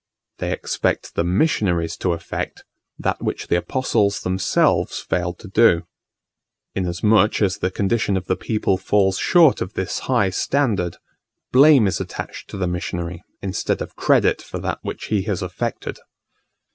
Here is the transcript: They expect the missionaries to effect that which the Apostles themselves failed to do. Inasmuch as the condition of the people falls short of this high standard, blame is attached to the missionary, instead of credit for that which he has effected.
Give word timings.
They 0.39 0.51
expect 0.51 1.13
the 1.13 1.23
missionaries 1.23 1.95
to 1.97 2.13
effect 2.13 2.63
that 2.97 3.21
which 3.23 3.49
the 3.49 3.55
Apostles 3.57 4.21
themselves 4.21 4.99
failed 4.99 5.37
to 5.37 5.47
do. 5.47 5.83
Inasmuch 6.73 7.39
as 7.39 7.59
the 7.59 7.69
condition 7.69 8.17
of 8.17 8.25
the 8.25 8.35
people 8.35 8.79
falls 8.79 9.19
short 9.19 9.61
of 9.61 9.73
this 9.73 9.99
high 10.09 10.31
standard, 10.31 10.97
blame 11.51 11.85
is 11.85 12.01
attached 12.01 12.49
to 12.49 12.57
the 12.57 12.65
missionary, 12.65 13.21
instead 13.43 13.79
of 13.79 13.95
credit 13.95 14.41
for 14.41 14.57
that 14.57 14.79
which 14.81 15.05
he 15.13 15.21
has 15.25 15.43
effected. 15.43 15.99